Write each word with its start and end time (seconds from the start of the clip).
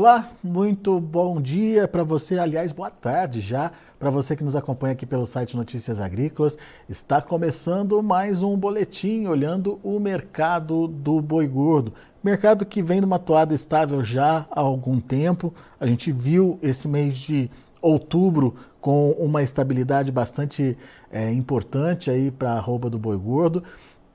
Olá, 0.00 0.30
muito 0.42 0.98
bom 0.98 1.38
dia 1.38 1.86
para 1.86 2.02
você, 2.02 2.38
aliás, 2.38 2.72
boa 2.72 2.88
tarde 2.88 3.38
já 3.38 3.70
para 3.98 4.08
você 4.08 4.34
que 4.34 4.42
nos 4.42 4.56
acompanha 4.56 4.94
aqui 4.94 5.04
pelo 5.04 5.26
site 5.26 5.54
Notícias 5.54 6.00
Agrícolas. 6.00 6.56
Está 6.88 7.20
começando 7.20 8.02
mais 8.02 8.42
um 8.42 8.56
boletim 8.56 9.26
olhando 9.26 9.78
o 9.82 10.00
mercado 10.00 10.88
do 10.88 11.20
boi 11.20 11.46
gordo. 11.46 11.92
Mercado 12.24 12.64
que 12.64 12.82
vem 12.82 13.02
numa 13.02 13.18
toada 13.18 13.52
estável 13.52 14.02
já 14.02 14.46
há 14.50 14.60
algum 14.60 14.98
tempo. 14.98 15.52
A 15.78 15.86
gente 15.86 16.10
viu 16.10 16.58
esse 16.62 16.88
mês 16.88 17.18
de 17.18 17.50
outubro 17.82 18.56
com 18.80 19.10
uma 19.18 19.42
estabilidade 19.42 20.10
bastante 20.10 20.78
é, 21.12 21.30
importante 21.30 22.10
aí 22.10 22.30
para 22.30 22.52
a 22.52 22.56
arroba 22.56 22.88
do 22.88 22.98
boi 22.98 23.18
gordo. 23.18 23.62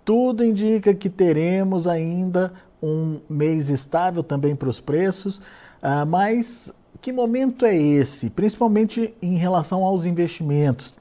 Tudo 0.03 0.44
indica 0.44 0.95
que 0.95 1.11
teremos 1.11 1.86
ainda 1.88 2.53
um 2.81 3.19
mês 3.30 3.69
estável 3.69 4.23
também 4.23 4.56
para 4.56 4.69
os 4.69 4.80
preços. 4.80 5.41
Ah, 5.88 6.03
mas 6.03 6.73
que 7.00 7.11
momento 7.11 7.64
é 7.64 7.78
esse, 7.78 8.31
principalmente 8.31 9.14
em 9.22 9.36
relação 9.38 9.83
aos 9.83 10.03
investimentos, 10.03 10.95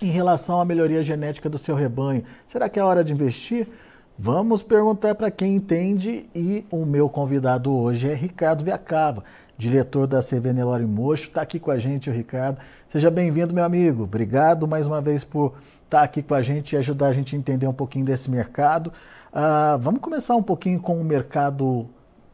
em 0.00 0.10
relação 0.10 0.58
à 0.58 0.64
melhoria 0.64 1.02
genética 1.02 1.46
do 1.46 1.58
seu 1.58 1.74
rebanho? 1.74 2.24
Será 2.48 2.66
que 2.66 2.80
é 2.80 2.82
hora 2.82 3.04
de 3.04 3.12
investir? 3.12 3.68
Vamos 4.18 4.62
perguntar 4.62 5.14
para 5.14 5.30
quem 5.30 5.56
entende 5.56 6.24
e 6.34 6.64
o 6.70 6.86
meu 6.86 7.06
convidado 7.06 7.70
hoje 7.70 8.08
é 8.08 8.14
Ricardo 8.14 8.64
Viacava, 8.64 9.24
diretor 9.58 10.06
da 10.06 10.22
CV 10.22 10.54
Nelore 10.54 10.86
Mocho, 10.86 11.24
está 11.24 11.42
aqui 11.42 11.60
com 11.60 11.70
a 11.70 11.78
gente, 11.78 12.08
o 12.08 12.12
Ricardo. 12.14 12.56
Seja 12.88 13.10
bem-vindo, 13.10 13.52
meu 13.52 13.64
amigo. 13.64 14.04
Obrigado 14.04 14.66
mais 14.66 14.86
uma 14.86 15.02
vez 15.02 15.22
por 15.22 15.52
estar 15.84 15.98
tá 15.98 16.02
aqui 16.02 16.22
com 16.22 16.32
a 16.32 16.40
gente 16.40 16.72
e 16.72 16.78
ajudar 16.78 17.08
a 17.08 17.12
gente 17.12 17.36
a 17.36 17.38
entender 17.38 17.66
um 17.66 17.74
pouquinho 17.74 18.06
desse 18.06 18.30
mercado. 18.30 18.90
Uh, 19.34 19.76
vamos 19.78 20.00
começar 20.00 20.34
um 20.34 20.42
pouquinho 20.42 20.80
com 20.80 20.98
o 20.98 21.04
mercado 21.04 21.90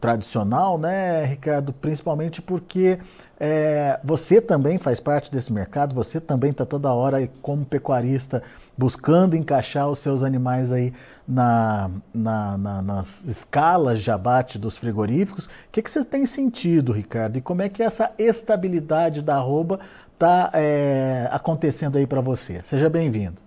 tradicional, 0.06 0.78
né, 0.78 1.24
Ricardo? 1.24 1.72
Principalmente 1.72 2.40
porque 2.40 2.96
é, 3.40 3.98
você 4.04 4.40
também 4.40 4.78
faz 4.78 5.00
parte 5.00 5.32
desse 5.32 5.52
mercado, 5.52 5.96
você 5.96 6.20
também 6.20 6.52
está 6.52 6.64
toda 6.64 6.92
hora 6.92 7.28
como 7.42 7.64
pecuarista 7.64 8.40
buscando 8.78 9.34
encaixar 9.34 9.88
os 9.88 9.98
seus 9.98 10.22
animais 10.22 10.70
aí 10.70 10.92
na, 11.26 11.90
na, 12.14 12.56
na, 12.56 12.82
nas 12.82 13.24
escalas 13.24 14.00
de 14.00 14.08
abate 14.12 14.58
dos 14.60 14.78
frigoríficos. 14.78 15.46
O 15.46 15.50
que, 15.72 15.82
que 15.82 15.90
você 15.90 16.04
tem 16.04 16.24
sentido, 16.24 16.92
Ricardo? 16.92 17.38
E 17.38 17.40
como 17.40 17.62
é 17.62 17.68
que 17.68 17.82
essa 17.82 18.14
estabilidade 18.16 19.22
da 19.22 19.36
arroba 19.36 19.80
está 20.12 20.50
é, 20.54 21.28
acontecendo 21.32 21.98
aí 21.98 22.06
para 22.06 22.20
você? 22.20 22.62
Seja 22.62 22.88
bem-vindo. 22.88 23.40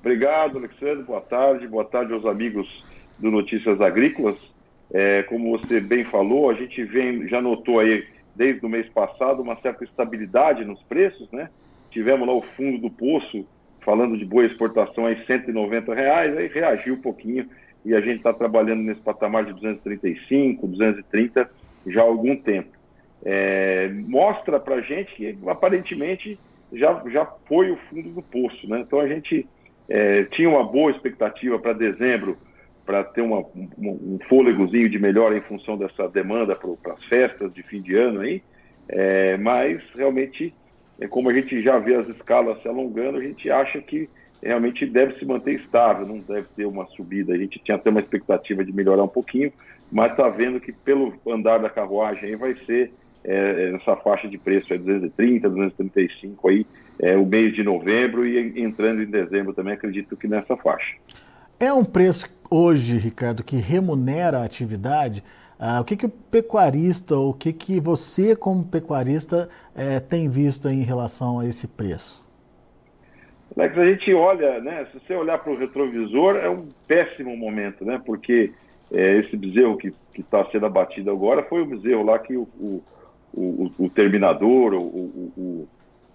Obrigado, 0.00 0.58
Alexandre. 0.58 1.04
Boa 1.04 1.20
tarde. 1.20 1.68
Boa 1.68 1.84
tarde 1.84 2.12
aos 2.12 2.26
amigos 2.26 2.66
do 3.16 3.30
Notícias 3.30 3.80
Agrícolas. 3.80 4.36
É, 4.92 5.22
como 5.24 5.58
você 5.58 5.80
bem 5.80 6.04
falou, 6.04 6.50
a 6.50 6.54
gente 6.54 6.82
vem, 6.84 7.26
já 7.26 7.40
notou 7.40 7.80
aí 7.80 8.04
desde 8.34 8.64
o 8.64 8.68
mês 8.68 8.88
passado 8.90 9.42
uma 9.42 9.56
certa 9.56 9.84
estabilidade 9.84 10.64
nos 10.64 10.82
preços, 10.82 11.30
né? 11.32 11.48
Tivemos 11.90 12.26
lá 12.26 12.34
o 12.34 12.42
fundo 12.56 12.78
do 12.78 12.90
poço 12.90 13.46
falando 13.80 14.16
de 14.16 14.24
boa 14.24 14.44
exportação 14.44 15.06
aí 15.06 15.24
190 15.26 15.94
reais, 15.94 16.36
aí 16.36 16.46
reagiu 16.48 16.94
um 16.94 17.00
pouquinho 17.00 17.48
e 17.84 17.94
a 17.94 18.00
gente 18.00 18.18
está 18.18 18.32
trabalhando 18.32 18.82
nesse 18.82 19.00
patamar 19.00 19.44
de 19.44 19.52
235, 19.54 20.66
230 20.66 21.50
já 21.86 22.00
há 22.00 22.04
algum 22.04 22.36
tempo. 22.36 22.70
É, 23.24 23.88
mostra 24.06 24.60
para 24.60 24.76
a 24.76 24.80
gente 24.80 25.14
que 25.14 25.38
aparentemente 25.46 26.38
já, 26.72 27.02
já 27.10 27.26
foi 27.46 27.70
o 27.70 27.76
fundo 27.88 28.10
do 28.10 28.22
poço, 28.22 28.68
né? 28.68 28.80
Então 28.80 29.00
a 29.00 29.08
gente 29.08 29.46
é, 29.88 30.24
tinha 30.24 30.48
uma 30.48 30.64
boa 30.64 30.90
expectativa 30.90 31.58
para 31.58 31.72
dezembro 31.72 32.36
para 32.84 33.04
ter 33.04 33.20
uma, 33.20 33.38
um, 33.38 33.68
um 33.78 34.18
fôlegozinho 34.28 34.88
de 34.88 34.98
melhor 34.98 35.34
em 35.34 35.40
função 35.42 35.76
dessa 35.76 36.08
demanda 36.08 36.56
para 36.56 36.94
as 36.94 37.04
festas 37.04 37.52
de 37.52 37.62
fim 37.62 37.80
de 37.80 37.96
ano 37.96 38.20
aí, 38.20 38.42
é, 38.88 39.36
mas 39.36 39.80
realmente, 39.94 40.54
é, 41.00 41.06
como 41.06 41.30
a 41.30 41.32
gente 41.32 41.62
já 41.62 41.78
vê 41.78 41.94
as 41.94 42.08
escalas 42.08 42.60
se 42.62 42.68
alongando, 42.68 43.18
a 43.18 43.22
gente 43.22 43.50
acha 43.50 43.80
que 43.80 44.08
realmente 44.42 44.84
deve 44.84 45.18
se 45.18 45.24
manter 45.24 45.60
estável, 45.60 46.06
não 46.06 46.18
deve 46.18 46.48
ter 46.56 46.66
uma 46.66 46.86
subida. 46.88 47.32
A 47.32 47.38
gente 47.38 47.60
tinha 47.60 47.76
até 47.76 47.90
uma 47.90 48.00
expectativa 48.00 48.64
de 48.64 48.72
melhorar 48.72 49.04
um 49.04 49.08
pouquinho, 49.08 49.52
mas 49.90 50.10
está 50.10 50.28
vendo 50.28 50.60
que 50.60 50.72
pelo 50.72 51.14
andar 51.26 51.58
da 51.58 51.70
carruagem 51.70 52.30
aí 52.30 52.36
vai 52.36 52.56
ser 52.66 52.92
é, 53.24 53.70
nessa 53.70 53.94
faixa 53.96 54.28
de 54.28 54.36
preço, 54.36 54.74
é 54.74 54.78
230, 54.78 55.48
235 55.48 56.48
aí, 56.48 56.66
é, 56.98 57.16
o 57.16 57.24
mês 57.24 57.54
de 57.54 57.62
novembro 57.62 58.26
e 58.26 58.60
entrando 58.60 59.02
em 59.02 59.06
dezembro 59.06 59.54
também 59.54 59.74
acredito 59.74 60.16
que 60.16 60.26
nessa 60.26 60.56
faixa. 60.56 60.96
É 61.60 61.72
um 61.72 61.84
preço 61.84 62.28
hoje, 62.52 62.98
Ricardo, 62.98 63.42
que 63.42 63.56
remunera 63.56 64.38
a 64.38 64.44
atividade? 64.44 65.24
Ah, 65.58 65.80
o 65.80 65.84
que, 65.84 65.96
que 65.96 66.06
o 66.06 66.08
pecuarista, 66.08 67.16
o 67.16 67.32
que, 67.32 67.52
que 67.52 67.80
você, 67.80 68.36
como 68.36 68.64
pecuarista, 68.64 69.48
é, 69.74 70.00
tem 70.00 70.28
visto 70.28 70.68
em 70.68 70.82
relação 70.82 71.38
a 71.38 71.46
esse 71.46 71.68
preço? 71.68 72.22
Alex, 73.56 73.78
a 73.78 73.86
gente 73.86 74.12
olha, 74.12 74.60
né? 74.60 74.86
Se 74.92 74.98
você 74.98 75.14
olhar 75.14 75.38
para 75.38 75.52
o 75.52 75.56
retrovisor, 75.56 76.36
é 76.36 76.48
um 76.48 76.68
péssimo 76.86 77.36
momento, 77.36 77.84
né? 77.84 78.00
Porque 78.04 78.52
é, 78.90 79.18
esse 79.18 79.36
bezerro 79.36 79.76
que 79.76 79.94
está 80.18 80.44
sendo 80.46 80.66
abatido 80.66 81.10
agora 81.10 81.42
foi 81.44 81.62
o 81.62 81.66
bezerro 81.66 82.02
lá 82.02 82.18
que 82.18 82.36
o, 82.36 82.48
o, 82.58 82.82
o, 83.32 83.70
o 83.78 83.88
terminador, 83.88 84.74
o, 84.74 85.68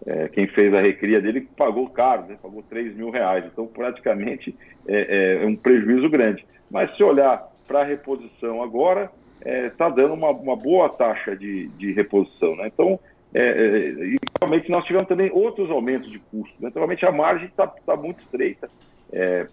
é, 0.06 0.28
quem 0.30 0.48
fez 0.48 0.74
a 0.74 0.82
recria 0.82 1.22
dele 1.22 1.48
pagou 1.58 1.90
caro, 1.90 2.28
né? 2.28 2.38
pagou 2.42 2.64
3 2.64 2.96
mil 2.96 3.10
reais. 3.10 3.46
Então, 3.46 3.66
praticamente, 3.68 4.56
é, 4.88 5.40
é, 5.40 5.44
é 5.44 5.46
um 5.46 5.56
prejuízo 5.56 6.10
grande. 6.10 6.46
Mas 6.70 6.96
se 6.96 7.04
olhar 7.04 7.52
para 7.68 7.82
a 7.82 7.86
reposição 7.86 8.62
agora, 8.62 9.12
está 9.46 9.88
é, 9.88 9.92
dando 9.92 10.14
uma, 10.14 10.32
uma, 10.32 10.56
boa 10.56 10.90
taxa 10.90 11.36
de, 11.36 11.68
de 11.70 11.92
reposição. 11.94 12.56
Né? 12.56 12.68
Então, 12.68 13.00
é, 13.34 13.42
e 13.42 14.18
realmente 14.40 14.70
nós 14.70 14.86
tivemos 14.86 15.08
também 15.08 15.32
outros 15.32 15.70
aumentos 15.70 16.10
de 16.12 16.20
custo. 16.20 16.56
Né? 16.60 16.70
Então, 16.70 16.82
realmente 16.82 17.06
a 17.06 17.12
margem 17.12 17.48
está 17.48 17.68
tá 17.68 17.96
muito 17.96 18.22
estreita 18.24 18.70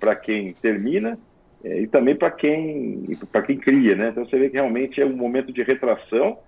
para 0.01 0.17
quem 0.17 0.53
termina 0.55 1.17
e 1.65 1.87
também 1.87 2.17
para 2.17 2.31
quem, 2.31 3.07
quem 3.47 3.57
cria. 3.57 3.95
Né? 3.95 4.09
Então, 4.09 4.25
você 4.25 4.39
vê 4.39 4.49
que 4.49 4.57
realmente 4.57 5.01
é 5.01 5.07
um 5.07 5.17
momento 5.17 5.53
de 5.53 5.63
retração, 5.63 6.39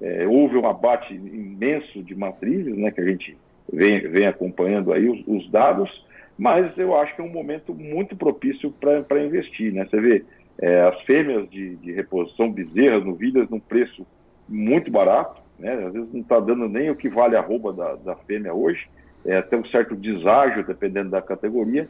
é, 0.00 0.26
houve 0.26 0.56
um 0.56 0.66
abate 0.66 1.14
imenso 1.14 2.02
de 2.02 2.14
matrizes, 2.14 2.76
né, 2.76 2.90
que 2.90 3.00
a 3.00 3.04
gente 3.04 3.36
vem, 3.72 4.00
vem 4.08 4.26
acompanhando 4.26 4.92
aí 4.92 5.08
os, 5.08 5.22
os 5.26 5.50
dados, 5.50 5.90
mas 6.38 6.76
eu 6.78 6.96
acho 6.96 7.14
que 7.14 7.20
é 7.20 7.24
um 7.24 7.32
momento 7.32 7.74
muito 7.74 8.16
propício 8.16 8.72
para 8.72 9.22
investir. 9.22 9.72
Né? 9.72 9.86
Você 9.88 10.00
vê 10.00 10.24
é, 10.60 10.82
as 10.82 11.00
fêmeas 11.02 11.48
de, 11.50 11.76
de 11.76 11.92
reposição 11.92 12.50
bezerras, 12.50 13.04
novilhas, 13.04 13.48
num 13.48 13.60
preço 13.60 14.06
muito 14.48 14.90
barato, 14.90 15.40
né? 15.58 15.72
às 15.72 15.92
vezes 15.92 16.12
não 16.12 16.20
está 16.20 16.40
dando 16.40 16.68
nem 16.68 16.90
o 16.90 16.96
que 16.96 17.08
vale 17.08 17.36
a 17.36 17.40
roupa 17.40 17.72
da, 17.72 17.94
da 17.96 18.16
fêmea 18.16 18.52
hoje, 18.52 18.88
é, 19.24 19.36
até 19.36 19.56
um 19.56 19.64
certo 19.66 19.94
deságio, 19.94 20.66
dependendo 20.66 21.10
da 21.10 21.22
categoria. 21.22 21.88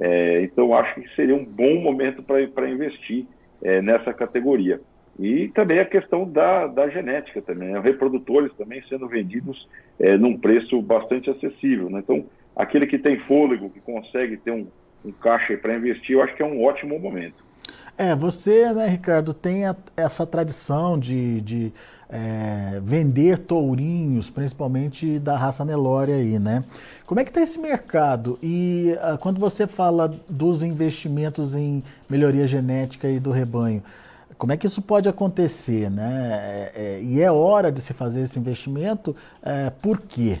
É, 0.00 0.42
então, 0.42 0.74
acho 0.74 0.94
que 0.94 1.14
seria 1.14 1.34
um 1.34 1.44
bom 1.44 1.80
momento 1.80 2.22
para 2.22 2.68
investir 2.68 3.26
é, 3.62 3.80
nessa 3.80 4.12
categoria. 4.12 4.80
E 5.18 5.48
também 5.48 5.78
a 5.78 5.84
questão 5.84 6.28
da, 6.28 6.66
da 6.66 6.88
genética 6.88 7.42
também, 7.42 7.72
né? 7.72 7.80
reprodutores 7.80 8.52
também 8.54 8.82
sendo 8.88 9.06
vendidos 9.06 9.68
é, 10.00 10.16
num 10.16 10.38
preço 10.38 10.80
bastante 10.80 11.28
acessível. 11.28 11.90
Né? 11.90 12.00
Então, 12.00 12.24
aquele 12.56 12.86
que 12.86 12.98
tem 12.98 13.18
fôlego, 13.20 13.70
que 13.70 13.80
consegue 13.80 14.36
ter 14.38 14.52
um, 14.52 14.66
um 15.04 15.12
caixa 15.12 15.56
para 15.56 15.76
investir, 15.76 16.16
eu 16.16 16.22
acho 16.22 16.34
que 16.34 16.42
é 16.42 16.46
um 16.46 16.64
ótimo 16.64 16.98
momento. 16.98 17.44
É, 17.96 18.14
você, 18.14 18.72
né, 18.72 18.86
Ricardo, 18.86 19.34
tem 19.34 19.66
a, 19.66 19.76
essa 19.96 20.26
tradição 20.26 20.98
de, 20.98 21.40
de 21.42 21.72
é, 22.08 22.80
vender 22.82 23.38
tourinhos, 23.38 24.30
principalmente 24.30 25.18
da 25.18 25.36
raça 25.36 25.64
Nelore 25.64 26.12
aí, 26.12 26.38
né? 26.38 26.64
Como 27.06 27.20
é 27.20 27.24
que 27.24 27.30
está 27.30 27.40
esse 27.40 27.58
mercado? 27.58 28.38
E 28.42 28.94
uh, 28.96 29.16
quando 29.18 29.38
você 29.38 29.66
fala 29.66 30.14
dos 30.28 30.62
investimentos 30.62 31.54
em 31.54 31.82
melhoria 32.08 32.46
genética 32.46 33.08
e 33.08 33.18
do 33.18 33.30
rebanho, 33.30 33.82
como 34.38 34.52
é 34.52 34.56
que 34.56 34.66
isso 34.66 34.82
pode 34.82 35.08
acontecer, 35.08 35.90
né? 35.90 36.70
É, 36.74 36.82
é, 36.82 37.00
e 37.02 37.20
é 37.20 37.30
hora 37.30 37.70
de 37.70 37.80
se 37.80 37.92
fazer 37.92 38.22
esse 38.22 38.38
investimento, 38.38 39.14
é, 39.42 39.70
por 39.70 40.00
quê? 40.00 40.38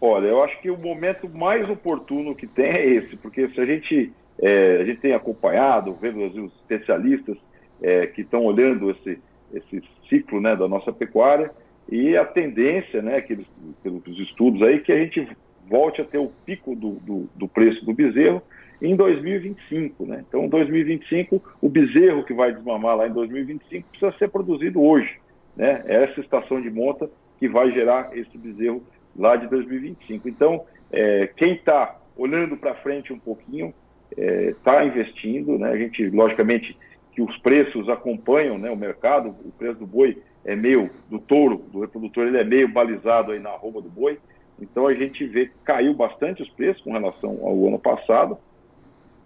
Olha, 0.00 0.26
eu 0.26 0.42
acho 0.44 0.60
que 0.60 0.70
o 0.70 0.78
momento 0.78 1.28
mais 1.28 1.68
oportuno 1.68 2.34
que 2.34 2.46
tem 2.46 2.66
é 2.66 2.86
esse, 2.86 3.16
porque 3.16 3.48
se 3.48 3.60
a 3.60 3.66
gente, 3.66 4.12
é, 4.40 4.78
a 4.80 4.84
gente 4.84 5.00
tem 5.00 5.12
acompanhado, 5.12 5.92
vendo 5.94 6.24
os 6.24 6.52
especialistas 6.60 7.36
é, 7.82 8.06
que 8.06 8.20
estão 8.20 8.44
olhando 8.44 8.90
esse, 8.90 9.18
esse 9.52 9.82
ciclo 10.08 10.40
né, 10.40 10.54
da 10.54 10.68
nossa 10.68 10.92
pecuária, 10.92 11.50
e 11.90 12.16
a 12.16 12.24
tendência, 12.24 13.02
né, 13.02 13.20
que, 13.20 13.44
pelos 13.82 14.18
estudos 14.20 14.62
aí, 14.62 14.80
que 14.80 14.92
a 14.92 14.98
gente 14.98 15.26
volte 15.68 16.00
a 16.00 16.04
ter 16.04 16.18
o 16.18 16.30
pico 16.44 16.76
do, 16.76 16.92
do, 17.00 17.28
do 17.34 17.48
preço 17.48 17.84
do 17.84 17.92
bezerro 17.92 18.42
em 18.80 18.96
2025. 18.96 20.06
Né? 20.06 20.24
Então, 20.28 20.44
em 20.44 20.48
2025, 20.48 21.42
o 21.60 21.68
bezerro 21.68 22.24
que 22.24 22.32
vai 22.32 22.52
desmamar 22.52 22.96
lá 22.96 23.08
em 23.08 23.12
2025 23.12 23.88
precisa 23.88 24.16
ser 24.18 24.28
produzido 24.28 24.82
hoje. 24.82 25.18
Né? 25.56 25.82
É 25.86 26.04
essa 26.04 26.20
estação 26.20 26.60
de 26.60 26.70
monta 26.70 27.10
que 27.38 27.48
vai 27.48 27.70
gerar 27.72 28.16
esse 28.16 28.36
bezerro 28.36 28.82
lá 29.16 29.36
de 29.36 29.46
2025. 29.48 30.28
Então, 30.28 30.64
é, 30.90 31.28
quem 31.36 31.54
está 31.54 31.96
olhando 32.16 32.56
para 32.56 32.74
frente 32.76 33.12
um 33.12 33.18
pouquinho 33.18 33.72
está 34.16 34.82
é, 34.82 34.86
investindo. 34.86 35.58
Né? 35.58 35.70
A 35.70 35.76
gente, 35.76 36.08
logicamente, 36.10 36.76
que 37.12 37.22
os 37.22 37.36
preços 37.38 37.88
acompanham 37.88 38.58
né, 38.58 38.70
o 38.70 38.76
mercado, 38.76 39.34
o 39.44 39.50
preço 39.50 39.80
do 39.80 39.86
boi 39.86 40.16
é 40.44 40.54
meio, 40.54 40.88
do 41.10 41.18
touro, 41.18 41.64
do 41.72 41.80
reprodutor, 41.80 42.26
ele 42.26 42.38
é 42.38 42.44
meio 42.44 42.68
balizado 42.68 43.32
aí 43.32 43.40
na 43.40 43.50
arroba 43.50 43.80
do 43.80 43.88
boi. 43.88 44.18
Então 44.60 44.86
a 44.86 44.94
gente 44.94 45.26
vê 45.26 45.46
que 45.46 45.54
caiu 45.64 45.94
bastante 45.94 46.42
os 46.42 46.48
preços 46.50 46.82
com 46.82 46.92
relação 46.92 47.38
ao 47.42 47.66
ano 47.66 47.78
passado, 47.78 48.38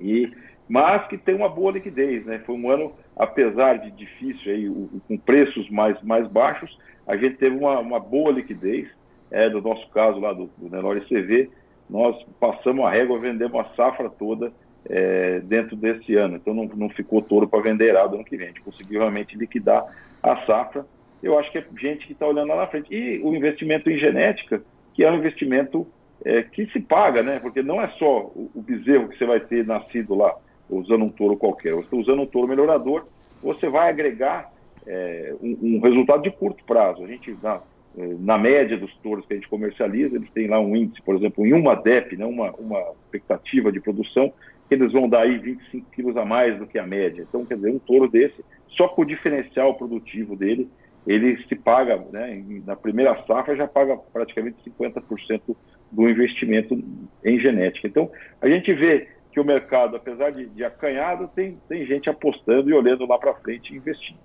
e, 0.02 0.32
mas 0.68 1.06
que 1.06 1.16
tem 1.16 1.34
uma 1.34 1.48
boa 1.48 1.72
liquidez. 1.72 2.24
Né? 2.26 2.40
Foi 2.44 2.54
um 2.54 2.70
ano, 2.70 2.92
apesar 3.16 3.78
de 3.78 3.90
difícil, 3.92 4.52
aí, 4.52 4.68
o, 4.68 4.88
com 5.06 5.16
preços 5.16 5.68
mais, 5.70 6.00
mais 6.02 6.26
baixos, 6.28 6.76
a 7.06 7.16
gente 7.16 7.36
teve 7.36 7.56
uma, 7.56 7.78
uma 7.78 8.00
boa 8.00 8.32
liquidez 8.32 8.88
é, 9.30 9.48
do 9.48 9.60
nosso 9.60 9.88
caso 9.90 10.20
lá 10.20 10.32
do, 10.32 10.50
do 10.58 10.68
Nelore 10.70 11.00
CV, 11.02 11.50
nós 11.88 12.16
passamos 12.38 12.84
a 12.84 12.90
régua, 12.90 13.18
vendemos 13.18 13.60
a 13.60 13.64
safra 13.74 14.08
toda 14.08 14.52
é, 14.88 15.40
dentro 15.40 15.76
desse 15.76 16.14
ano. 16.16 16.36
Então 16.36 16.54
não, 16.54 16.64
não 16.64 16.88
ficou 16.88 17.20
touro 17.22 17.48
para 17.48 17.62
vender 17.62 17.88
errado 17.88 18.14
ano 18.14 18.24
que 18.24 18.36
vem. 18.36 18.46
A 18.46 18.50
gente 18.50 18.62
conseguiu 18.62 19.00
realmente 19.00 19.36
liquidar 19.36 19.84
a 20.22 20.36
safra. 20.46 20.86
Eu 21.22 21.38
acho 21.38 21.50
que 21.52 21.58
é 21.58 21.64
gente 21.78 22.06
que 22.06 22.12
está 22.12 22.26
olhando 22.26 22.48
lá 22.48 22.56
na 22.56 22.66
frente. 22.66 22.92
E 22.94 23.20
o 23.22 23.34
investimento 23.34 23.90
em 23.90 23.98
genética, 23.98 24.62
que 24.94 25.04
é 25.04 25.10
um 25.10 25.16
investimento 25.16 25.86
é, 26.24 26.42
que 26.42 26.66
se 26.66 26.80
paga, 26.80 27.22
né? 27.22 27.38
Porque 27.40 27.62
não 27.62 27.80
é 27.80 27.88
só 27.98 28.20
o, 28.26 28.50
o, 28.54 28.62
bezerro 28.62 29.08
que 29.08 29.18
você 29.18 29.24
vai 29.24 29.40
ter 29.40 29.66
nascido 29.66 30.14
lá, 30.14 30.34
usando 30.70 31.04
um 31.04 31.10
touro 31.10 31.36
qualquer. 31.36 31.74
Você 31.74 31.84
está 31.84 31.96
usando 31.96 32.22
um 32.22 32.26
touro 32.26 32.48
melhorador, 32.48 33.06
você 33.42 33.68
vai 33.68 33.88
agregar 33.88 34.52
é, 34.86 35.34
um, 35.42 35.58
um, 35.62 35.80
resultado 35.80 36.22
de 36.22 36.30
curto 36.30 36.62
prazo. 36.64 37.04
A 37.04 37.06
gente, 37.06 37.36
na, 37.42 37.60
é, 37.98 38.14
na 38.20 38.38
média 38.38 38.76
dos 38.76 38.94
touros 38.98 39.26
que 39.26 39.32
a 39.32 39.36
gente 39.36 39.48
comercializa, 39.48 40.16
eles 40.16 40.30
têm 40.30 40.48
lá 40.48 40.60
um 40.60 40.76
índice, 40.76 41.02
por 41.02 41.16
exemplo, 41.16 41.44
em 41.44 41.52
uma 41.52 41.74
DEP, 41.74 42.16
né, 42.16 42.24
uma, 42.24 42.50
uma 42.52 42.80
expectativa 43.04 43.72
de 43.72 43.80
produção, 43.80 44.32
que 44.68 44.74
eles 44.74 44.92
vão 44.92 45.08
dar 45.08 45.22
aí 45.22 45.38
25 45.38 45.90
quilos 45.90 46.16
a 46.16 46.24
mais 46.24 46.58
do 46.58 46.66
que 46.66 46.78
a 46.78 46.86
média. 46.86 47.26
Então, 47.28 47.44
quer 47.44 47.56
dizer, 47.56 47.70
um 47.70 47.78
touro 47.78 48.08
desse, 48.08 48.44
só 48.68 48.88
com 48.88 49.02
o 49.02 49.06
diferencial 49.06 49.74
produtivo 49.74 50.36
dele, 50.36 50.68
ele 51.06 51.36
se 51.48 51.56
paga, 51.56 51.96
né, 52.12 52.42
na 52.64 52.76
primeira 52.76 53.20
safra 53.26 53.56
já 53.56 53.66
paga 53.66 53.96
praticamente 54.12 54.56
50% 54.64 55.56
do 55.92 56.08
investimento 56.08 56.82
em 57.24 57.38
genética. 57.38 57.86
Então, 57.86 58.10
a 58.40 58.48
gente 58.48 58.72
vê 58.72 59.08
que 59.30 59.38
o 59.38 59.44
mercado, 59.44 59.96
apesar 59.96 60.30
de, 60.30 60.46
de 60.46 60.64
acanhado, 60.64 61.28
tem, 61.34 61.56
tem 61.68 61.86
gente 61.86 62.10
apostando 62.10 62.68
e 62.68 62.74
olhando 62.74 63.06
lá 63.06 63.18
para 63.18 63.34
frente 63.34 63.72
e 63.72 63.76
investindo. 63.76 64.18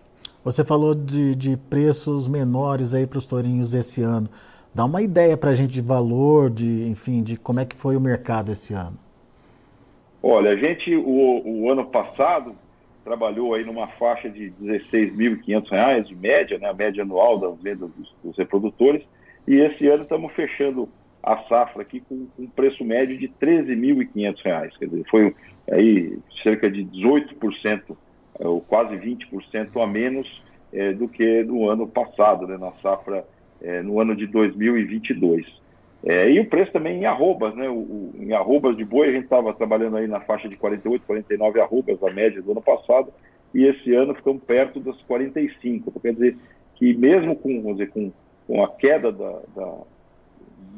Você 0.44 0.64
falou 0.64 0.96
de, 0.96 1.36
de 1.36 1.58
preços 1.58 2.28
menores 2.28 2.94
aí 2.94 3.06
para 3.06 3.18
os 3.18 3.26
tourinhos 3.26 3.74
esse 3.74 4.02
ano. 4.02 4.28
Dá 4.74 4.86
uma 4.86 5.02
ideia 5.02 5.36
para 5.36 5.52
a 5.52 5.56
gente 5.56 5.74
de 5.74 5.82
valor, 5.82 6.50
de 6.50 6.88
enfim, 6.88 7.22
de 7.22 7.38
como 7.38 7.60
é 7.60 7.66
que 7.66 7.76
foi 7.76 7.96
o 7.96 8.02
mercado 8.02 8.52
esse 8.52 8.74
ano. 8.74 8.98
Olha, 10.22 10.52
a 10.52 10.56
gente 10.56 10.96
o, 10.96 11.42
o 11.46 11.72
ano 11.72 11.86
passado 11.86 12.56
trabalhou 13.04 13.54
aí 13.54 13.64
numa 13.64 13.88
faixa 13.88 14.30
de 14.30 14.54
R$ 14.62 14.80
16.500 14.92 16.04
de 16.04 16.16
média, 16.16 16.58
né, 16.58 16.70
a 16.70 16.74
média 16.74 17.04
anual 17.04 17.40
das 17.40 17.58
vendas 17.62 17.90
dos, 17.92 18.14
dos, 18.22 18.38
reprodutores, 18.38 19.02
e 19.48 19.56
esse 19.56 19.88
ano 19.88 20.04
estamos 20.04 20.34
fechando 20.34 20.90
a 21.28 21.44
safra 21.50 21.82
aqui 21.82 22.00
com, 22.00 22.28
um 22.40 22.48
preço 22.48 22.86
médio 22.86 23.18
de 23.18 23.26
R$ 23.26 23.64
13.500, 23.64 24.78
quer 24.80 24.86
dizer, 24.86 25.04
foi 25.10 25.36
aí 25.70 26.18
cerca 26.42 26.72
de 26.72 26.86
18% 26.86 27.98
é, 28.40 28.48
ou 28.48 28.62
quase 28.62 28.96
20% 28.96 29.84
a 29.84 29.86
menos 29.86 30.42
é, 30.72 30.94
do 30.94 31.08
que 31.08 31.44
no 31.44 31.70
ano 31.70 31.86
passado, 31.86 32.48
né, 32.48 32.58
na 32.58 32.72
safra, 32.82 33.26
é, 33.62 33.82
no 33.82 34.00
ano 34.00 34.16
de 34.16 34.26
2022. 34.28 35.46
É, 36.06 36.32
e 36.32 36.40
o 36.40 36.46
preço 36.46 36.72
também 36.72 37.00
em 37.00 37.06
arrobas, 37.06 37.56
né? 37.56 37.68
O, 37.68 37.74
o, 37.74 38.16
em 38.18 38.32
arrobas 38.32 38.78
de 38.78 38.86
boi, 38.86 39.10
a 39.10 39.12
gente 39.12 39.24
estava 39.24 39.54
trabalhando 39.54 39.98
aí 39.98 40.08
na 40.08 40.22
faixa 40.22 40.48
de 40.48 40.56
48, 40.56 41.06
49 41.06 41.60
arrobas, 41.60 42.02
a 42.04 42.12
média 42.12 42.42
do 42.42 42.52
ano 42.52 42.62
passado, 42.62 43.12
e 43.54 43.66
esse 43.66 43.94
ano 43.94 44.14
ficamos 44.14 44.44
perto 44.44 44.80
das 44.80 45.02
45. 45.02 45.90
Então, 45.90 46.02
quer 46.02 46.14
dizer 46.14 46.38
que 46.76 46.94
mesmo 46.94 47.36
com, 47.36 47.74
dizer, 47.74 47.90
com, 47.90 48.12
com 48.46 48.64
a 48.64 48.70
queda 48.70 49.12
da, 49.12 49.42
da 49.56 49.74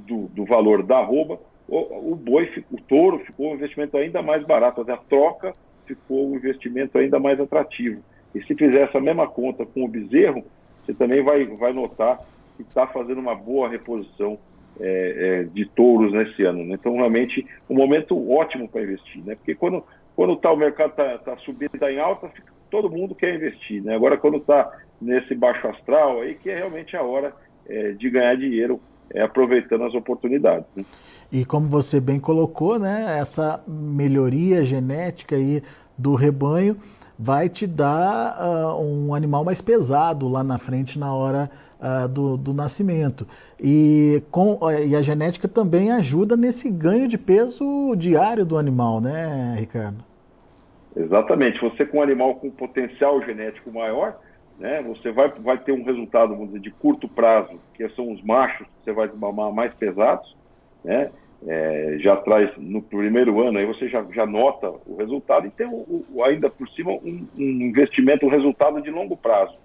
do, 0.10 0.28
do, 0.30 0.46
valor 0.46 0.84
da 0.84 0.98
arroba, 0.98 1.40
o, 1.68 2.12
o 2.12 2.16
boi, 2.16 2.52
o 2.72 2.82
touro 2.82 3.20
ficou 3.20 3.52
um 3.52 3.56
investimento 3.56 3.96
ainda 3.96 4.22
mais 4.22 4.44
barato, 4.46 4.82
a 4.82 4.98
troca 4.98 5.54
ficou 5.86 6.30
um 6.30 6.36
investimento 6.36 6.98
ainda 6.98 7.20
mais 7.20 7.40
atrativo. 7.40 8.02
E 8.34 8.42
se 8.44 8.56
fizer 8.56 8.82
essa 8.82 9.00
mesma 9.00 9.28
conta 9.28 9.66
com 9.66 9.86
o 9.86 9.88
bezerro, 9.88 10.44
você 10.84 10.94
também 10.94 11.24
vai, 11.24 11.46
vai 11.46 11.74
notar 11.74 12.20
que 12.56 12.64
está 12.64 12.86
fazendo 12.88 13.20
uma 13.20 13.36
boa 13.36 13.70
reposição 13.70 14.38
é, 14.80 15.16
é, 15.18 15.44
de 15.44 15.66
touros 15.66 16.12
nesse 16.12 16.44
ano. 16.44 16.64
Né? 16.66 16.76
Então, 16.76 16.94
realmente, 16.94 17.46
um 17.70 17.76
momento 17.76 18.32
ótimo 18.32 18.68
para 18.68 18.84
investir. 18.84 19.24
Né? 19.24 19.36
Porque 19.36 19.56
quando, 19.56 19.84
quando 20.16 20.36
tá, 20.36 20.52
o 20.52 20.58
mercado 20.58 20.92
está 20.92 21.18
tá 21.20 21.38
subindo, 21.38 21.74
está 21.74 21.92
em 21.92 22.00
alta, 22.00 22.30
fica, 22.30 22.52
todo 22.70 22.90
mundo 22.90 23.16
quer 23.16 23.36
investir. 23.36 23.84
Né? 23.84 23.96
Agora, 23.96 24.18
quando 24.18 24.38
está 24.38 24.78
nesse 25.02 25.34
baixo 25.34 25.68
astral, 25.68 26.22
aí 26.22 26.36
que 26.36 26.50
é 26.50 26.58
realmente 26.58 26.96
a 26.96 27.02
hora 27.02 27.34
é, 27.68 27.92
de 27.92 28.10
ganhar 28.10 28.36
dinheiro 28.36 28.80
é, 29.14 29.22
aproveitando 29.22 29.84
as 29.84 29.94
oportunidades. 29.94 30.68
Né? 30.76 30.86
E 31.32 31.46
como 31.46 31.68
você 31.68 32.00
bem 32.00 32.20
colocou, 32.20 32.80
né, 32.80 33.18
essa 33.20 33.64
melhoria 33.68 34.64
genética 34.64 35.36
aí 35.36 35.62
do 35.98 36.16
rebanho 36.16 36.78
vai 37.18 37.50
te 37.50 37.68
dar 37.68 38.38
uh, 38.40 38.82
um 38.82 39.14
animal 39.14 39.44
mais 39.44 39.62
pesado 39.62 40.30
lá 40.30 40.42
na 40.42 40.58
frente 40.58 40.98
na 40.98 41.14
hora 41.14 41.52
uh, 41.80 42.08
do, 42.08 42.38
do, 42.38 42.54
nascimento. 42.54 43.28
E, 43.62 44.24
com, 44.32 44.54
uh, 44.54 44.72
e 44.72 44.96
a 44.96 45.02
genética 45.02 45.46
também 45.46 45.92
ajuda 45.92 46.38
nesse 46.38 46.70
ganho 46.70 47.10
de 47.10 47.18
peso 47.18 47.94
diário 47.98 48.46
do 48.46 48.58
animal, 48.58 49.02
né, 49.02 49.56
Ricardo? 49.60 49.98
Exatamente. 50.96 51.60
Você 51.60 51.86
com 51.86 51.98
um 51.98 52.02
animal 52.02 52.36
com 52.36 52.50
potencial 52.50 53.22
genético 53.24 53.70
maior, 53.72 54.18
né, 54.60 54.82
você 54.82 55.12
vai, 55.12 55.30
vai 55.30 55.58
ter 55.58 55.72
um 55.72 55.84
resultado, 55.84 56.34
vamos 56.34 56.48
dizer, 56.48 56.60
de 56.60 56.72
curto 56.72 57.08
prazo, 57.08 57.58
que 57.74 57.88
são 57.90 58.12
os 58.12 58.22
machos 58.22 58.68
que 58.68 58.84
você 58.84 58.92
vai 58.92 59.08
mamar 59.08 59.54
mais 59.54 59.74
pesados, 59.74 60.36
né? 60.84 61.10
É, 61.48 61.96
já 62.00 62.18
traz 62.18 62.52
no 62.58 62.82
primeiro 62.82 63.40
ano, 63.40 63.60
aí 63.60 63.66
você 63.66 63.88
já, 63.88 64.06
já 64.12 64.26
nota 64.26 64.74
o 64.86 64.98
resultado. 64.98 65.48
E 65.48 65.50
tem 65.50 65.66
o, 65.66 66.04
o, 66.14 66.22
ainda 66.22 66.50
por 66.50 66.68
cima 66.72 66.92
um, 66.92 67.26
um, 67.38 67.62
investimento, 67.62 68.26
um 68.26 68.30
resultado 68.30 68.82
de 68.82 68.92
longo 68.92 69.16
prazo, 69.16 69.56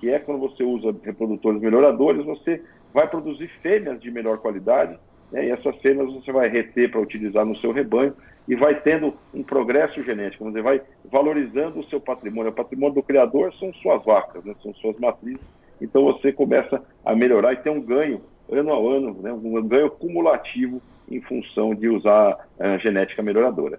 que 0.00 0.10
é 0.10 0.18
quando 0.18 0.40
você 0.40 0.64
usa 0.64 0.92
reprodutores 1.04 1.60
melhoradores, 1.60 2.24
você 2.24 2.60
vai 2.92 3.06
produzir 3.06 3.46
fêmeas 3.62 4.00
de 4.00 4.10
melhor 4.10 4.38
qualidade, 4.38 4.98
né, 5.30 5.46
e 5.46 5.50
essas 5.50 5.76
fêmeas 5.76 6.12
você 6.12 6.32
vai 6.32 6.48
reter 6.48 6.90
para 6.90 7.00
utilizar 7.00 7.46
no 7.46 7.56
seu 7.58 7.70
rebanho 7.70 8.12
e 8.50 8.56
vai 8.56 8.74
tendo 8.80 9.14
um 9.32 9.44
progresso 9.44 10.02
genético, 10.02 10.42
você 10.42 10.60
vai 10.60 10.82
valorizando 11.04 11.78
o 11.78 11.84
seu 11.84 12.00
patrimônio. 12.00 12.50
O 12.50 12.54
patrimônio 12.54 12.96
do 12.96 13.02
criador 13.02 13.54
são 13.54 13.72
suas 13.74 14.04
vacas, 14.04 14.44
né, 14.44 14.56
são 14.60 14.74
suas 14.74 14.98
matrizes, 14.98 15.40
então 15.80 16.02
você 16.02 16.32
começa 16.32 16.82
a 17.04 17.14
melhorar 17.14 17.52
e 17.52 17.58
tem 17.58 17.70
um 17.70 17.80
ganho 17.80 18.20
ano 18.50 18.72
a 18.72 18.96
ano, 18.96 19.16
né, 19.22 19.32
um 19.32 19.62
ganho 19.62 19.88
cumulativo 19.88 20.82
em 21.08 21.20
função 21.20 21.76
de 21.76 21.88
usar 21.88 22.44
a 22.58 22.76
genética 22.78 23.22
melhoradora. 23.22 23.78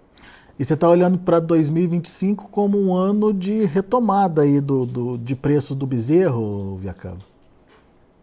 E 0.58 0.64
você 0.64 0.72
está 0.72 0.88
olhando 0.88 1.18
para 1.18 1.38
2025 1.38 2.48
como 2.50 2.78
um 2.78 2.94
ano 2.94 3.30
de 3.30 3.66
retomada 3.66 4.40
aí 4.40 4.58
do, 4.58 4.86
do, 4.86 5.18
de 5.18 5.36
preço 5.36 5.74
do 5.74 5.86
bezerro, 5.86 6.78
Viacaba? 6.78 7.18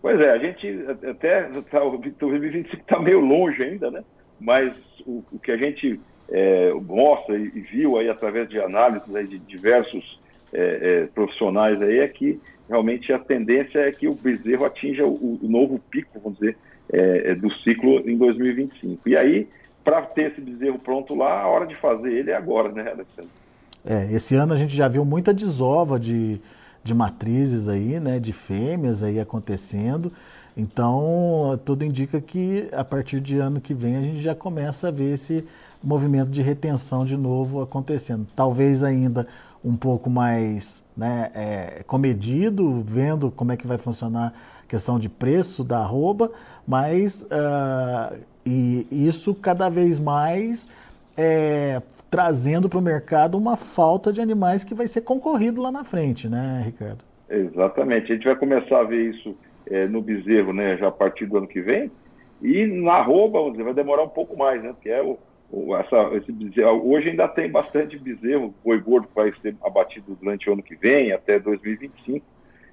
Pois 0.01 0.19
é, 0.19 0.31
a 0.31 0.37
gente 0.39 0.67
até 1.07 1.43
tá, 1.69 1.83
o 1.83 1.95
2025 1.97 2.75
está 2.75 2.99
meio 2.99 3.19
longe 3.19 3.61
ainda, 3.61 3.91
né? 3.91 4.03
Mas 4.39 4.73
o, 5.05 5.23
o 5.31 5.37
que 5.37 5.51
a 5.51 5.57
gente 5.57 5.99
é, 6.31 6.71
mostra 6.73 7.37
e, 7.37 7.45
e, 7.47 7.61
viu 7.61 7.97
aí 7.97 8.09
através 8.09 8.49
de 8.49 8.59
análises 8.59 9.13
aí 9.15 9.27
de 9.27 9.39
diversos 9.39 10.19
é, 10.53 10.59
é, 11.03 11.07
profissionais 11.07 11.81
aí 11.81 11.99
é 11.99 12.07
que 12.07 12.39
realmente 12.67 13.11
a 13.11 13.19
tendência 13.19 13.79
é 13.79 13.91
que 13.91 14.07
o 14.07 14.13
bezerro 14.13 14.65
atinja 14.65 15.05
o, 15.05 15.39
o 15.41 15.47
novo 15.47 15.79
pico, 15.89 16.19
vamos 16.23 16.37
dizer, 16.39 16.55
é, 16.91 17.31
é, 17.31 17.35
do 17.35 17.51
ciclo 17.55 18.07
em 18.09 18.17
2025. 18.17 19.09
E 19.09 19.17
aí, 19.17 19.47
para 19.83 20.01
ter 20.03 20.31
esse 20.31 20.41
bezerro 20.41 20.77
pronto 20.79 21.15
lá, 21.15 21.41
a 21.41 21.47
hora 21.47 21.65
de 21.65 21.75
fazer 21.75 22.11
ele 22.11 22.31
é 22.31 22.35
agora, 22.35 22.71
né, 22.71 22.81
Alexandre? 22.81 23.31
É, 23.85 24.11
esse 24.11 24.35
ano 24.35 24.53
a 24.53 24.57
gente 24.57 24.75
já 24.75 24.87
viu 24.87 25.03
muita 25.03 25.33
desova 25.33 25.99
de, 25.99 26.39
de 26.83 26.93
matrizes 26.93 27.67
aí, 27.67 27.99
né, 27.99 28.19
de 28.19 28.33
fêmeas 28.33 29.03
aí 29.03 29.19
acontecendo. 29.19 30.11
Então, 30.59 31.57
tudo 31.63 31.85
indica 31.85 32.19
que 32.19 32.67
a 32.73 32.83
partir 32.83 33.21
de 33.21 33.37
ano 33.37 33.61
que 33.61 33.73
vem 33.73 33.95
a 33.95 34.01
gente 34.01 34.21
já 34.21 34.35
começa 34.35 34.89
a 34.89 34.91
ver 34.91 35.13
esse 35.13 35.45
movimento 35.81 36.29
de 36.29 36.41
retenção 36.41 37.05
de 37.05 37.15
novo 37.15 37.61
acontecendo. 37.61 38.27
Talvez 38.35 38.83
ainda 38.83 39.25
um 39.63 39.77
pouco 39.77 40.09
mais 40.09 40.83
né, 40.97 41.31
é, 41.33 41.83
comedido, 41.87 42.83
vendo 42.85 43.31
como 43.31 43.53
é 43.53 43.57
que 43.57 43.65
vai 43.65 43.77
funcionar 43.77 44.33
a 44.61 44.67
questão 44.67 44.99
de 44.99 45.07
preço 45.07 45.63
da 45.63 45.79
arroba, 45.79 46.29
mas 46.67 47.21
uh, 47.21 48.19
e 48.45 48.85
isso 48.91 49.33
cada 49.33 49.69
vez 49.69 49.97
mais 49.97 50.67
é, 51.15 51.81
trazendo 52.11 52.67
para 52.67 52.79
o 52.79 52.81
mercado 52.81 53.37
uma 53.37 53.55
falta 53.55 54.11
de 54.11 54.19
animais 54.19 54.65
que 54.65 54.73
vai 54.73 54.89
ser 54.89 55.01
concorrido 55.01 55.61
lá 55.61 55.71
na 55.71 55.85
frente, 55.85 56.27
né, 56.27 56.63
Ricardo? 56.65 56.99
Exatamente. 57.29 58.11
A 58.11 58.15
gente 58.15 58.25
vai 58.25 58.35
começar 58.35 58.81
a 58.81 58.83
ver 58.83 59.11
isso 59.11 59.33
é, 59.69 59.87
no 59.87 60.01
bezerro, 60.01 60.53
né, 60.53 60.77
já 60.77 60.87
a 60.87 60.91
partir 60.91 61.25
do 61.25 61.37
ano 61.37 61.47
que 61.47 61.61
vem. 61.61 61.91
E 62.41 62.65
na 62.65 62.93
arroba, 62.93 63.39
vamos 63.39 63.53
dizer, 63.53 63.63
vai 63.63 63.73
demorar 63.73 64.03
um 64.03 64.09
pouco 64.09 64.37
mais, 64.37 64.63
né? 64.63 64.71
Porque 64.71 64.89
é 64.89 65.01
o, 65.01 65.17
o 65.51 65.75
essa, 65.75 66.09
esse 66.15 66.31
bezerro, 66.31 66.89
hoje 66.89 67.09
ainda 67.09 67.27
tem 67.27 67.51
bastante 67.51 67.97
bezerro, 67.97 68.53
boi 68.63 68.79
gordo 68.79 69.09
vai 69.13 69.33
ser 69.41 69.55
abatido 69.61 70.17
durante 70.19 70.49
o 70.49 70.53
ano 70.53 70.63
que 70.63 70.75
vem, 70.75 71.11
até 71.11 71.37
2025. 71.37 72.25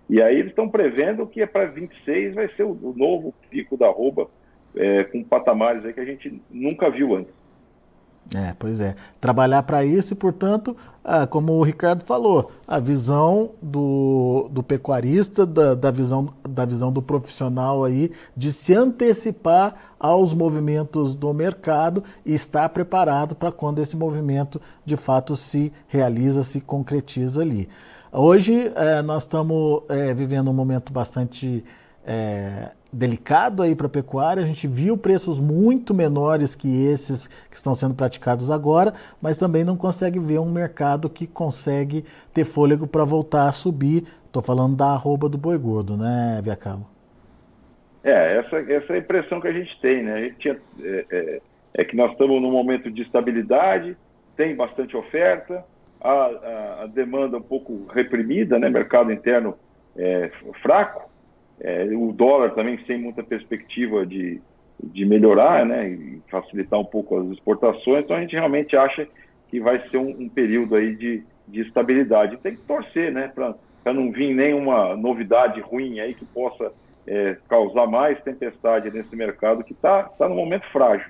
E 0.08 0.22
aí 0.22 0.36
eles 0.36 0.50
estão 0.50 0.68
prevendo 0.68 1.26
que 1.26 1.42
é 1.42 1.46
para 1.46 1.66
26 1.66 2.34
vai 2.34 2.48
ser 2.50 2.62
o, 2.62 2.70
o, 2.70 2.94
novo 2.96 3.34
pico 3.50 3.76
da 3.76 3.86
arroba, 3.86 4.28
é, 4.76 5.02
com 5.04 5.24
patamares 5.24 5.84
aí 5.84 5.92
que 5.92 6.00
a 6.00 6.04
gente 6.04 6.40
nunca 6.50 6.88
viu 6.88 7.16
antes. 7.16 7.34
É, 8.34 8.54
pois 8.58 8.80
é. 8.80 8.96
Trabalhar 9.20 9.62
para 9.62 9.84
isso 9.84 10.12
e, 10.12 10.16
portanto, 10.16 10.76
ah, 11.04 11.26
como 11.26 11.52
o 11.52 11.62
Ricardo 11.62 12.02
falou, 12.02 12.50
a 12.66 12.80
visão 12.80 13.50
do, 13.62 14.48
do 14.50 14.62
pecuarista, 14.62 15.46
da, 15.46 15.74
da, 15.74 15.90
visão, 15.92 16.34
da 16.48 16.64
visão 16.64 16.90
do 16.90 17.00
profissional 17.00 17.84
aí, 17.84 18.10
de 18.36 18.52
se 18.52 18.74
antecipar 18.74 19.74
aos 20.00 20.34
movimentos 20.34 21.14
do 21.14 21.32
mercado 21.32 22.02
e 22.24 22.34
estar 22.34 22.68
preparado 22.70 23.36
para 23.36 23.52
quando 23.52 23.78
esse 23.80 23.96
movimento 23.96 24.60
de 24.84 24.96
fato 24.96 25.36
se 25.36 25.72
realiza, 25.86 26.42
se 26.42 26.60
concretiza 26.60 27.42
ali. 27.42 27.68
Hoje 28.12 28.72
eh, 28.74 29.02
nós 29.02 29.22
estamos 29.22 29.82
eh, 29.88 30.12
vivendo 30.14 30.50
um 30.50 30.54
momento 30.54 30.92
bastante 30.92 31.64
eh, 32.04 32.70
delicado 32.92 33.62
aí 33.62 33.74
para 33.74 33.86
a 33.86 33.90
pecuária. 33.90 34.42
A 34.42 34.46
gente 34.46 34.66
viu 34.66 34.96
preços 34.96 35.40
muito 35.40 35.92
menores 35.92 36.54
que 36.54 36.86
esses 36.86 37.26
que 37.26 37.56
estão 37.56 37.74
sendo 37.74 37.94
praticados 37.94 38.50
agora, 38.50 38.94
mas 39.20 39.36
também 39.36 39.64
não 39.64 39.76
consegue 39.76 40.18
ver 40.18 40.38
um 40.38 40.50
mercado 40.50 41.10
que 41.10 41.26
consegue 41.26 42.04
ter 42.32 42.44
fôlego 42.44 42.86
para 42.86 43.04
voltar 43.04 43.48
a 43.48 43.52
subir. 43.52 44.04
Estou 44.26 44.42
falando 44.42 44.76
da 44.76 44.86
arroba 44.86 45.28
do 45.28 45.38
boi 45.38 45.58
gordo, 45.58 45.96
né, 45.96 46.40
Viacabo? 46.42 46.86
É, 48.04 48.38
essa, 48.38 48.58
essa 48.58 48.92
é 48.92 48.96
a 48.96 48.98
impressão 48.98 49.40
que 49.40 49.48
a 49.48 49.52
gente 49.52 49.80
tem, 49.80 50.02
né? 50.02 50.14
A 50.14 50.20
gente 50.20 50.36
tinha, 50.36 50.56
é, 50.80 51.04
é, 51.10 51.40
é 51.74 51.84
que 51.84 51.96
nós 51.96 52.12
estamos 52.12 52.40
num 52.40 52.52
momento 52.52 52.90
de 52.90 53.02
estabilidade, 53.02 53.96
tem 54.36 54.54
bastante 54.54 54.96
oferta, 54.96 55.64
a, 56.00 56.10
a, 56.10 56.82
a 56.84 56.86
demanda 56.86 57.38
um 57.38 57.42
pouco 57.42 57.86
reprimida, 57.92 58.58
né? 58.58 58.68
Mercado 58.68 59.10
interno 59.12 59.56
é, 59.96 60.30
fraco, 60.62 61.10
é, 61.60 61.84
o 61.94 62.12
dólar 62.12 62.54
também 62.54 62.78
sem 62.86 62.98
muita 62.98 63.22
perspectiva 63.22 64.04
de, 64.04 64.40
de 64.82 65.04
melhorar, 65.04 65.64
né, 65.64 65.88
e 65.88 66.22
facilitar 66.30 66.78
um 66.78 66.84
pouco 66.84 67.18
as 67.18 67.28
exportações, 67.28 68.04
então 68.04 68.16
a 68.16 68.20
gente 68.20 68.34
realmente 68.34 68.76
acha 68.76 69.08
que 69.48 69.60
vai 69.60 69.80
ser 69.88 69.98
um, 69.98 70.10
um 70.10 70.28
período 70.28 70.74
aí 70.74 70.94
de, 70.94 71.22
de 71.46 71.60
estabilidade. 71.62 72.36
Tem 72.38 72.56
que 72.56 72.62
torcer, 72.62 73.12
né, 73.12 73.30
para 73.34 73.92
não 73.92 74.10
vir 74.10 74.34
nenhuma 74.34 74.96
novidade 74.96 75.60
ruim 75.60 76.00
aí 76.00 76.14
que 76.14 76.24
possa 76.24 76.72
é, 77.06 77.36
causar 77.48 77.86
mais 77.86 78.20
tempestade 78.22 78.90
nesse 78.90 79.14
mercado 79.14 79.62
que 79.62 79.72
está 79.72 80.04
tá 80.04 80.28
num 80.28 80.36
momento 80.36 80.66
frágil. 80.72 81.08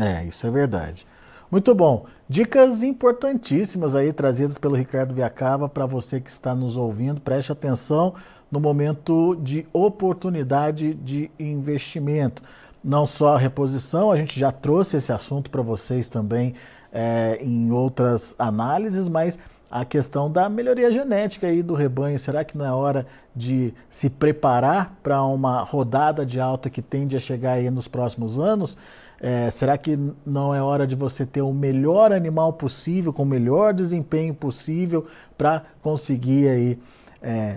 É, 0.00 0.24
isso 0.24 0.46
é 0.46 0.50
verdade. 0.50 1.06
Muito 1.50 1.74
bom. 1.74 2.06
Dicas 2.26 2.82
importantíssimas 2.82 3.94
aí 3.94 4.10
trazidas 4.10 4.56
pelo 4.56 4.74
Ricardo 4.74 5.12
Viacava 5.12 5.68
para 5.68 5.84
você 5.84 6.18
que 6.18 6.30
está 6.30 6.54
nos 6.54 6.78
ouvindo. 6.78 7.20
Preste 7.20 7.52
atenção 7.52 8.14
no 8.52 8.60
momento 8.60 9.34
de 9.36 9.66
oportunidade 9.72 10.92
de 10.92 11.30
investimento. 11.38 12.42
Não 12.84 13.06
só 13.06 13.34
a 13.34 13.38
reposição, 13.38 14.12
a 14.12 14.16
gente 14.16 14.38
já 14.38 14.52
trouxe 14.52 14.98
esse 14.98 15.10
assunto 15.10 15.50
para 15.50 15.62
vocês 15.62 16.10
também 16.10 16.54
é, 16.92 17.38
em 17.40 17.72
outras 17.72 18.34
análises, 18.38 19.08
mas 19.08 19.38
a 19.70 19.86
questão 19.86 20.30
da 20.30 20.50
melhoria 20.50 20.90
genética 20.90 21.46
aí 21.46 21.62
do 21.62 21.72
rebanho. 21.72 22.18
Será 22.18 22.44
que 22.44 22.58
não 22.58 22.66
é 22.66 22.70
hora 22.70 23.06
de 23.34 23.72
se 23.88 24.10
preparar 24.10 24.98
para 25.02 25.22
uma 25.24 25.62
rodada 25.62 26.26
de 26.26 26.38
alta 26.38 26.68
que 26.68 26.82
tende 26.82 27.16
a 27.16 27.20
chegar 27.20 27.52
aí 27.52 27.70
nos 27.70 27.88
próximos 27.88 28.38
anos? 28.38 28.76
É, 29.18 29.50
será 29.50 29.78
que 29.78 29.98
não 30.26 30.54
é 30.54 30.60
hora 30.60 30.86
de 30.86 30.94
você 30.94 31.24
ter 31.24 31.40
o 31.40 31.54
melhor 31.54 32.12
animal 32.12 32.52
possível, 32.52 33.12
com 33.14 33.22
o 33.22 33.26
melhor 33.26 33.72
desempenho 33.72 34.34
possível 34.34 35.06
para 35.38 35.62
conseguir 35.80 36.48
aí 36.48 36.78
é, 37.22 37.56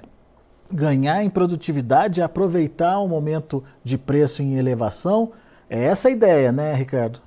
ganhar 0.72 1.24
em 1.24 1.30
produtividade 1.30 2.20
e 2.20 2.24
aproveitar 2.24 3.00
o 3.00 3.08
momento 3.08 3.64
de 3.84 3.98
preço 3.98 4.42
em 4.42 4.58
elevação. 4.58 5.32
É 5.70 5.86
essa 5.86 6.08
a 6.08 6.12
ideia, 6.12 6.52
né, 6.52 6.74
Ricardo? 6.74 7.20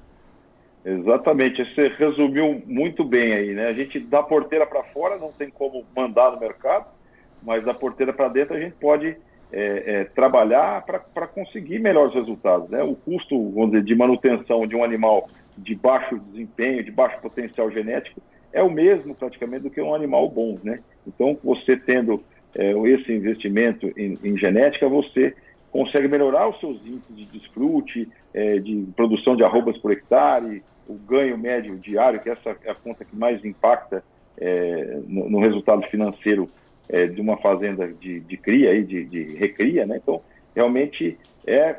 Exatamente, 0.85 1.63
você 1.65 1.89
resumiu 1.99 2.63
muito 2.67 3.05
bem 3.05 3.35
aí, 3.35 3.53
né? 3.53 3.67
A 3.67 3.73
gente 3.73 3.99
da 4.01 4.23
porteira 4.23 4.67
para 4.67 4.83
fora 4.85 5.19
não 5.19 5.33
tem 5.33 5.51
como 5.51 5.85
mandar 5.95 6.33
no 6.33 6.41
mercado, 6.41 6.87
mas 7.43 7.65
da 7.65 7.75
porteira 7.75 8.13
para 8.13 8.29
dentro 8.29 8.57
a 8.57 8.61
gente 8.61 8.75
pode 8.75 9.17
é, 9.53 9.83
é, 9.87 10.05
trabalhar 10.05 10.85
para 10.85 11.27
conseguir 11.27 11.79
melhores 11.79 12.15
resultados. 12.15 12.69
Né? 12.69 12.83
O 12.83 12.95
custo, 12.95 13.51
vamos 13.51 13.73
dizer, 13.73 13.85
de 13.85 13.95
manutenção 13.95 14.67
de 14.67 14.77
um 14.77 14.85
animal 14.85 15.29
de 15.57 15.75
baixo 15.75 16.19
desempenho, 16.19 16.85
de 16.85 16.91
baixo 16.91 17.21
potencial 17.21 17.71
genético, 17.71 18.21
é 18.53 18.63
o 18.63 18.71
mesmo 18.71 19.15
praticamente 19.15 19.63
do 19.65 19.71
que 19.71 19.81
um 19.81 19.95
animal 19.95 20.29
bom. 20.29 20.59
Né? 20.63 20.81
Então, 21.07 21.39
você 21.43 21.77
tendo 21.77 22.23
é, 22.55 22.73
esse 22.89 23.13
investimento 23.13 23.93
em, 23.97 24.19
em, 24.23 24.37
genética, 24.37 24.89
você 24.89 25.35
consegue 25.71 26.09
melhorar 26.09 26.49
os 26.49 26.59
seus 26.61 26.77
índices 26.85 27.17
de 27.17 27.25
desfrute, 27.27 28.09
é, 28.33 28.59
de 28.59 28.87
produção 28.97 29.37
de 29.37 29.45
arrobas 29.45 29.77
por 29.79 29.93
hectare, 29.93 30.63
o 30.89 30.95
ganho 30.95 31.37
médio 31.37 31.77
diário, 31.77 32.21
que 32.21 32.31
essa 32.31 32.57
é 32.65 32.71
a 32.71 32.75
conta 32.75 33.05
que 33.05 33.15
mais 33.15 33.45
impacta 33.45 34.03
é, 34.39 35.01
no, 35.07 35.29
no, 35.29 35.41
resultado 35.41 35.83
financeiro 35.89 36.49
é, 36.89 37.07
de 37.07 37.21
uma 37.21 37.37
fazenda 37.37 37.87
de, 37.87 38.21
de 38.21 38.37
cria, 38.37 38.71
aí, 38.71 38.83
de, 38.83 39.05
de 39.05 39.35
recria. 39.35 39.85
Né? 39.85 39.99
Então, 40.03 40.23
realmente 40.55 41.19
é 41.47 41.77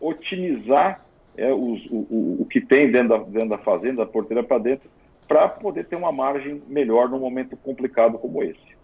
otimizar 0.00 1.04
é, 1.36 1.52
os, 1.52 1.84
o, 1.86 2.06
o, 2.10 2.36
o, 2.42 2.46
que 2.46 2.60
tem 2.60 2.90
dentro 2.90 3.08
da, 3.08 3.18
dentro 3.18 3.48
da 3.48 3.58
fazenda, 3.58 4.04
da 4.04 4.06
porteira 4.06 4.42
para 4.42 4.58
dentro, 4.58 4.88
para 5.26 5.48
poder 5.48 5.86
ter 5.86 5.96
uma 5.96 6.12
margem 6.12 6.62
melhor 6.68 7.08
num 7.08 7.18
momento 7.18 7.56
complicado 7.56 8.18
como 8.18 8.42
esse. 8.42 8.74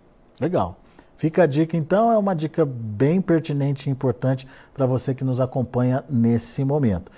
Legal. 0.40 0.76
Fica 1.21 1.43
a 1.43 1.47
dica 1.47 1.77
então, 1.77 2.11
é 2.11 2.17
uma 2.17 2.35
dica 2.35 2.65
bem 2.65 3.21
pertinente 3.21 3.87
e 3.87 3.93
importante 3.93 4.49
para 4.73 4.87
você 4.87 5.15
que 5.15 5.23
nos 5.23 5.39
acompanha 5.39 6.03
nesse 6.09 6.65
momento. 6.65 7.12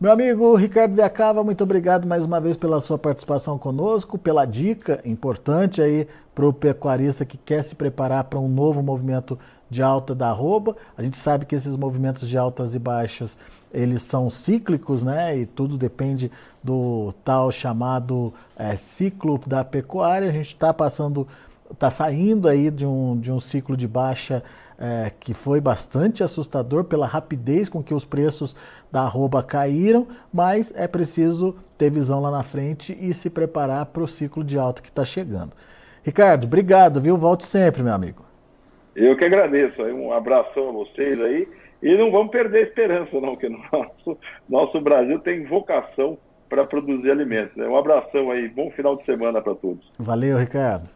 Meu 0.00 0.12
amigo 0.12 0.54
Ricardo 0.54 0.94
Viacava, 0.94 1.42
muito 1.42 1.64
obrigado 1.64 2.06
mais 2.06 2.24
uma 2.24 2.40
vez 2.40 2.56
pela 2.56 2.78
sua 2.78 2.96
participação 2.96 3.58
conosco, 3.58 4.16
pela 4.16 4.44
dica 4.44 5.00
importante 5.04 5.82
aí 5.82 6.06
para 6.32 6.46
o 6.46 6.52
pecuarista 6.52 7.24
que 7.24 7.36
quer 7.36 7.64
se 7.64 7.74
preparar 7.74 8.22
para 8.22 8.38
um 8.38 8.48
novo 8.48 8.84
movimento 8.84 9.36
de 9.68 9.82
alta 9.82 10.14
da 10.14 10.28
arroba. 10.28 10.76
A 10.96 11.02
gente 11.02 11.18
sabe 11.18 11.44
que 11.44 11.56
esses 11.56 11.74
movimentos 11.74 12.28
de 12.28 12.38
altas 12.38 12.76
e 12.76 12.78
baixas 12.78 13.36
eles 13.72 14.02
são 14.02 14.30
cíclicos, 14.30 15.02
né? 15.02 15.36
E 15.36 15.44
tudo 15.44 15.76
depende 15.76 16.30
do 16.62 17.12
tal 17.24 17.50
chamado 17.50 18.32
é, 18.56 18.76
ciclo 18.76 19.40
da 19.44 19.64
pecuária. 19.64 20.28
A 20.28 20.32
gente 20.32 20.54
está 20.54 20.72
passando 20.72 21.26
está 21.70 21.90
saindo 21.90 22.48
aí 22.48 22.70
de 22.70 22.86
um, 22.86 23.18
de 23.18 23.32
um 23.32 23.40
ciclo 23.40 23.76
de 23.76 23.88
baixa 23.88 24.42
é, 24.78 25.10
que 25.20 25.32
foi 25.32 25.60
bastante 25.60 26.22
assustador 26.22 26.84
pela 26.84 27.06
rapidez 27.06 27.68
com 27.68 27.82
que 27.82 27.94
os 27.94 28.04
preços 28.04 28.56
da 28.90 29.02
arroba 29.02 29.42
caíram, 29.42 30.06
mas 30.32 30.74
é 30.76 30.86
preciso 30.86 31.56
ter 31.78 31.90
visão 31.90 32.20
lá 32.20 32.30
na 32.30 32.42
frente 32.42 32.96
e 33.00 33.12
se 33.14 33.30
preparar 33.30 33.86
para 33.86 34.02
o 34.02 34.08
ciclo 34.08 34.44
de 34.44 34.58
alta 34.58 34.82
que 34.82 34.88
está 34.88 35.04
chegando. 35.04 35.52
Ricardo, 36.02 36.44
obrigado, 36.44 37.00
viu? 37.00 37.16
Volte 37.16 37.44
sempre, 37.44 37.82
meu 37.82 37.94
amigo. 37.94 38.24
Eu 38.94 39.16
que 39.16 39.24
agradeço. 39.24 39.82
Um 39.82 40.12
abração 40.12 40.68
a 40.68 40.72
vocês 40.72 41.20
aí. 41.20 41.48
E 41.82 41.96
não 41.98 42.10
vamos 42.10 42.30
perder 42.30 42.58
a 42.58 42.68
esperança, 42.68 43.20
não, 43.20 43.36
que 43.36 43.48
nosso, 43.48 44.18
nosso 44.48 44.80
Brasil 44.80 45.18
tem 45.20 45.44
vocação 45.44 46.16
para 46.48 46.64
produzir 46.64 47.10
alimentos. 47.10 47.54
Né? 47.56 47.66
Um 47.66 47.76
abração 47.76 48.30
aí, 48.30 48.48
bom 48.48 48.70
final 48.70 48.96
de 48.96 49.04
semana 49.04 49.42
para 49.42 49.54
todos. 49.54 49.84
Valeu, 49.98 50.38
Ricardo. 50.38 50.88